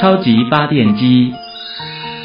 [0.00, 1.34] 超级发电机，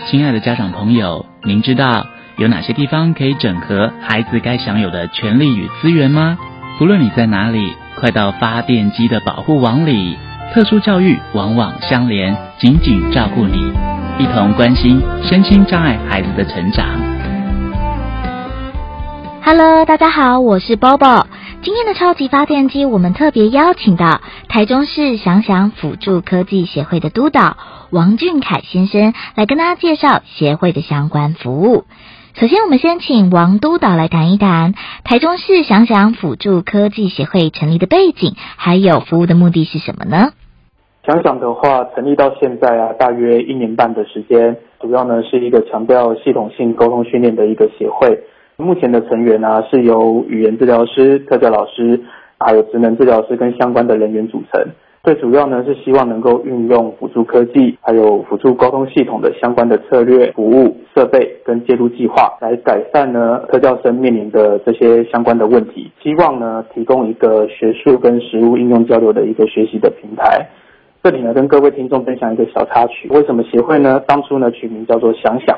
[0.08, 6.38] 亲爱的家长朋友，您知道有哪些地方可以整合孩子该享有的权利与资源吗？
[6.80, 10.18] 不论你在哪里，快到发电机的保护网里。
[10.54, 13.72] 特殊教育网网相连，紧紧照顾你，
[14.18, 16.86] 一同关心身心障碍孩子的成长。
[19.44, 21.26] Hello，大家好，我是 Bobo。
[21.68, 27.58] 今天的超级发电机，我们特别邀请到台中市想想辅助科技协会的督导
[27.92, 31.84] 王俊凯先生来跟大家介绍协会的相关服务。
[32.36, 40.30] 首先，我们先请王督导来谈一谈台中市想想辅助科技协会成立的背景，还有服务的目的是什么呢？
[41.06, 48.24] 想想的话，成立到现在啊，大约一年半的时间，主要呢是一个强调系统性沟通训练的一个协会。
[48.60, 52.02] 目前的成员呢是由语言治疗师、特教老师，
[52.40, 54.60] 还有职能治疗师跟相关的人员组成。
[55.04, 65.92] 最主要呢是希望能够运用辅助科技，还有辅助沟通系统的相关的策略、服务、设备跟介入计划，来改善呢特教生面临的这些相关的问题。
[66.02, 70.48] 希望呢提供一个学术跟实务应用交流的一个学习的平台。
[71.04, 75.56] 这里呢跟各位听众分享一个小插曲，为什么协会呢当初呢取名叫做想想？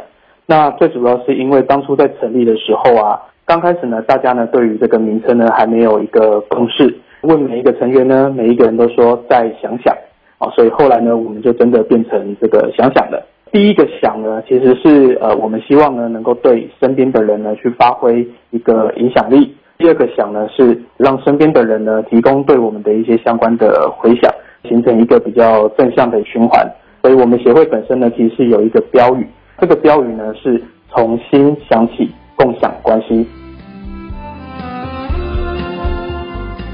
[0.50, 6.92] 那最主要是因为当初在成立的时候啊，刚开始呢，大家呢对于这个名称呢还没有一个共识。
[7.22, 9.96] 问每一个成员呢，每一个人都说再想想
[10.40, 13.24] 啊，所以后来呢，我们就真的变成这个想想了。
[13.52, 19.56] 第一个想呢，其实是呃，我们希望呢能够对身边的人呢去发挥一个影响力。
[19.78, 24.34] 第二个想呢，是让身边的人呢提供对我们的一些相关的回响，
[24.68, 26.68] 形成一个比较正向的循环。
[27.04, 29.28] 所以我们协会本身呢，其实是有一个标语。
[29.60, 33.28] 这个标语呢是从心想起，共享关系。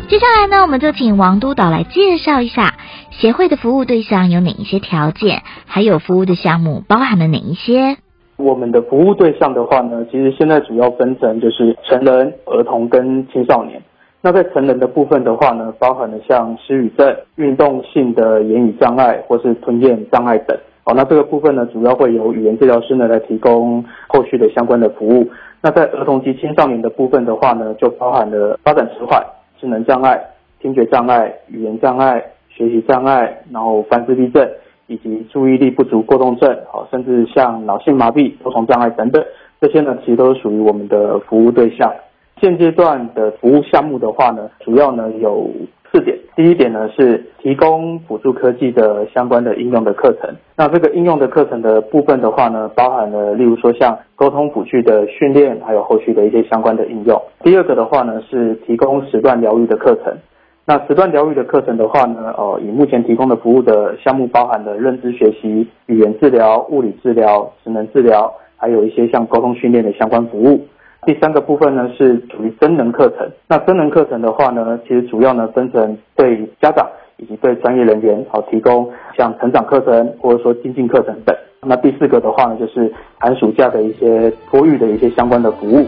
[0.07, 2.75] 接下来呢，我们就请王督导来介绍一下
[3.09, 7.97] 协会的服务对象有哪一些条件，还有服务的项目包含了哪一些。
[8.37, 13.81] 我们的服务对象的话呢，其实现在主要分成就是成人、儿童跟青少年。
[14.21, 20.55] 那在成人的部分的话呢，包含了像失语症、运动性的言语障碍或是吞咽障碍等。
[20.87, 25.27] 好，那这个部分呢，主要会由语言治疗师呢来提供后续的相关的服务。
[25.59, 29.25] 那在儿童及青少年的部分的话呢，就包含了发展迟缓、
[29.59, 30.23] 智能障碍、
[30.61, 34.47] 听觉障碍、语言障碍、学习障碍，然后泛自闭症
[34.85, 39.25] 以及注意力不足过动症，好，甚至像脑性麻痹、多重障碍等等，
[39.59, 41.91] 这些呢，其实都是属于我们的服务对象。
[42.39, 45.49] 现阶段的服务项目的话呢，主要呢有。
[45.95, 50.35] 四点，第一点呢是提供辅助科技的相关的应用的课程。
[50.57, 57.21] 那这个应用的课程的部分的话呢，包含了例如说像沟通辅具的训练，还有后续的一些相关的应用。
[57.43, 60.17] 第二个的话呢是提供时段疗愈的课程。
[60.65, 70.67] 那时段疗愈的课程的话呢，哦，以目前提供的服务的项目包含了认知学习、语言治疗、物理治疗、职能治疗，还有一些像沟通训练的相关服务。
[71.05, 73.29] 第三个部分呢是属于真人课程。
[73.47, 81.35] 那真人课程的话呢，其实主要呢分成对家长以及对专业人员好提供像成长课程或者说精进课程等。
[81.61, 85.85] 那第四个的话呢，就是寒暑假的一些托育的一些相关的服务。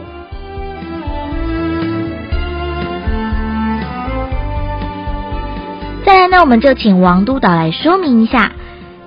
[6.06, 8.52] 再来呢，我们就请王督导来说明一下。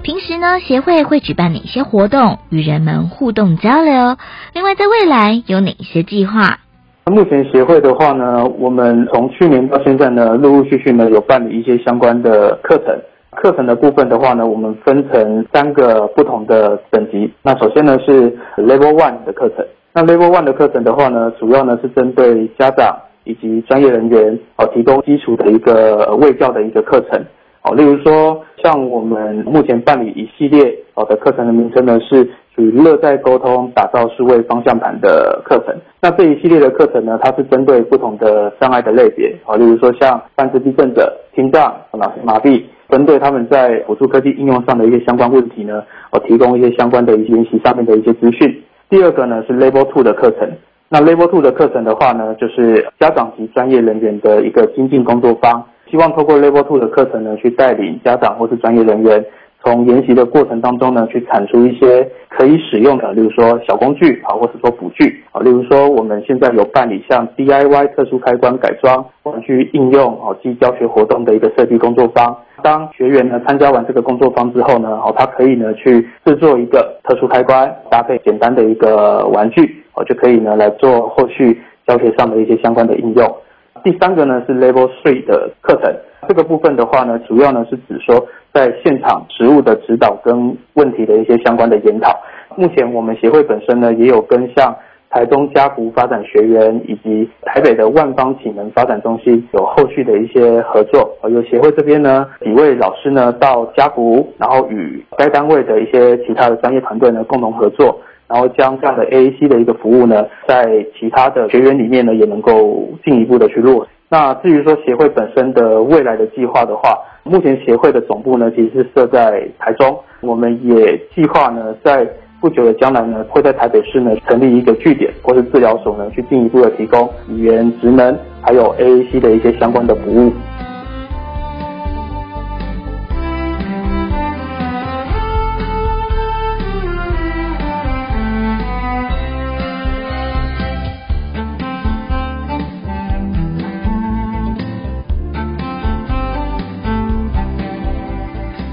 [0.03, 4.17] 平时呢，协会会举办哪些活动与人们互动交流？
[4.55, 6.59] 另外，在未来有哪些计划？
[7.05, 12.99] 目前协会的话呢，我们从去年到现在呢，陆陆续续呢有办理一些相关的课程。
[13.33, 17.33] 课程的部分的话呢，我们分成三个不同的等级。
[17.43, 19.67] 那首先呢是 Level One 的课程。
[19.93, 27.23] 那 Level One 的课程的话呢，主要呢是针对家长以及专业人员哦，提供基础的一个卫教的一个课程。
[27.63, 35.77] 哦，例如说，像我们目前办理一系列哦的课程的名称呢，是属于乐在沟通打造数位方向盘的课程。
[36.01, 45.83] 那这一系列的课程呢，它是针对不同的障碍的类别，哦，例如说像半自闭症者、听障、脑麻痹，针对他们在辅助科技应用上的一些相关问题呢，
[46.13, 48.63] 我提供一些相关的一些研习上面的一些资讯。
[48.89, 50.49] 第二个呢是 Level Two 的课程。
[50.89, 55.63] 那 Level Two 的课程的话呢，就是家长及专业人员的一个精进工作坊。
[55.91, 59.25] 希望透过 Level Two 的课程呢，去带领家长或是专业人员，
[59.65, 72.37] 从研习的过程当中呢，去产出一些可以使用的，例如说小工具啊，或是说辅具啊，例如说我们现在有办理像 DIY 特殊开关改装玩具应用哦及教学活动的一个设计工作坊。
[72.63, 83.37] 当学员呢参加完这个工作坊之后呢，哦，他可以呢去制作一个特殊开关，搭配简单的一个玩具哦，就可以呢来做后续教学上的一些相关的应用。
[83.83, 85.95] 第三个呢是 Level Three 的课程，
[86.29, 92.19] 这个部分的话呢，主要呢是指说在现场实务的指导跟问题的一些相关的研讨。
[92.57, 94.77] 目前我们协会本身呢，也有跟像
[95.09, 101.17] 台东家福发展学员以及台北的万方启能发展中心有后续的一些合作。
[101.29, 108.01] 有协会这边呢，几位老师呢到家福，然后与该单位的一些其他的专业团队呢共同合作，
[108.31, 113.87] 然后将这样的 AAC 的一个服务呢，在其他的学员里面呢，也能够进一步的去落。
[114.09, 122.07] 那至于说协会本身的未来的计划的话，目前协会的总部呢，其实是设在台中，我们也计划呢在。
[122.41, 130.33] 不久的将来呢，会在台北市呢成立一个据点或是治疗所呢，去进一步的提供语言、职能还有 AAC 的一些相关的服务。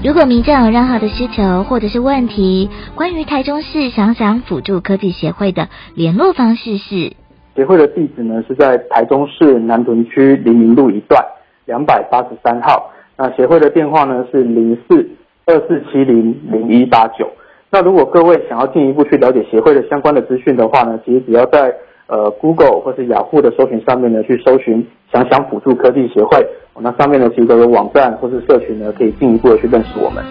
[0.08, 7.12] 如果民众有任何的需求或者是问题，关于台中市想想辅助科技协会的联络方式是：
[7.54, 11.22] 协会的地址呢是在台中市南屯区黎明路一段
[11.66, 12.90] 两百八十三号。
[13.18, 15.06] 那协会的电话呢是零四
[15.44, 17.30] 二四七零零一八九。
[17.70, 21.70] 那如果各位想要进一步去了解协会的相关的资讯的话呢，其实只要在
[22.06, 26.46] 呃 Google 或是雅虎的搜寻上面呢去搜寻想想辅助科技协会。
[26.80, 30.22] 那上面呢，其实都有网站或是社群呢，可以进一步的去认识我们。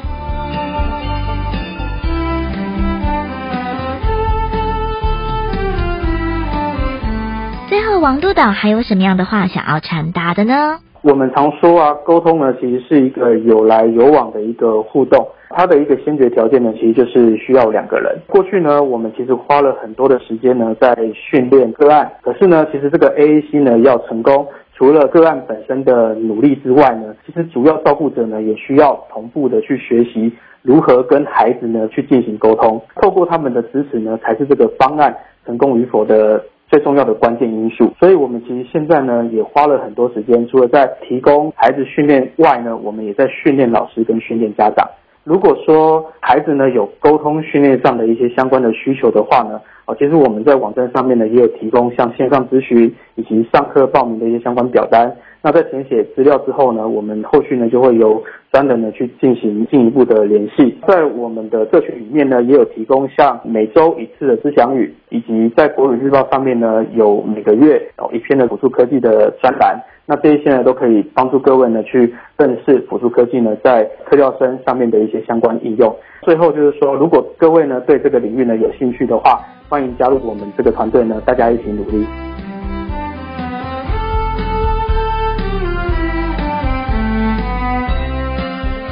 [7.67, 10.79] 最后，王督导还有什么样的话想要传达的呢？
[11.01, 15.27] 我们常说啊，沟通呢，其实是一个有来有往的一个互动。
[15.49, 18.17] 它的一个先决条件呢，其实就是需要两个人。
[18.27, 22.11] 过去呢，我们其实花了很多的时间呢，在训练个案。
[22.21, 24.45] 可是呢，其实这个 AAC 呢，要成功。
[24.77, 30.31] 除了个案本身的努力之外呢，其实主要照顾者呢也需要同步的去学习
[30.61, 37.91] 如何跟孩子呢去进行沟通，透过他们的支持呢，才是这个方案成功与否的最重要的关键因素。
[37.99, 44.87] 所以，我们其实现在呢也花了很多时间，除了在提供孩子训练外呢，我们也在训练老师跟训练家长。
[45.27, 49.59] 如果说孩子呢有沟通训练上的一些相关的需求的话呢？
[49.83, 55.13] 哦，其实我们在网站上面呢，也有提供像线上咨询以及上课报名的一些相关表单。
[55.47, 58.21] 那在填写资料之后呢，我们后续呢就会由
[58.51, 60.77] 专人呢去进行进一步的联系。
[60.85, 69.81] 在我们的社群里面呢，也有提供像每周一次的思想语，以及在国语日报上面呢有每个月哦一篇的辅助科技的专栏。
[70.05, 75.95] 那这一些呢都可以帮助各位呢去认识辅助科技呢在特教生上面的一些相关应用。
[76.23, 79.39] 最后就是说，如果各位呢对这个领域呢有兴趣的话，
[79.69, 82.05] 欢迎加入我们这个团队呢，大家一起努力。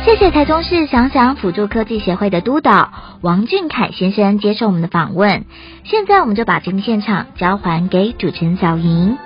[0.05, 5.45] 谢谢台中市想想辅助科技协会的督导王俊凯先生接受我们的访问。
[5.83, 9.17] 现在我们就把节目现场交还给主持人小莹。